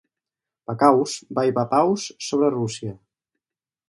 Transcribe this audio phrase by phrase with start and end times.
[0.69, 2.93] Vakaus vai vapaus sobre Rússia.